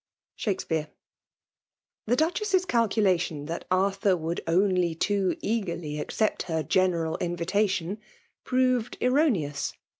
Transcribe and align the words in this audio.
Shakspbarb. 0.35 0.87
The 2.07 2.15
Duchess's 2.15 2.65
calculation, 2.65 3.45
that 3.45 3.65
Arthur 3.69 4.17
would 4.17 4.41
only 4.47 4.95
too 4.95 5.37
eagerly 5.41 5.99
accept 5.99 6.41
her 6.49 6.63
general 6.63 7.19
mvitation, 7.19 7.99
proved 8.43 8.97
erroneous. 8.99 9.73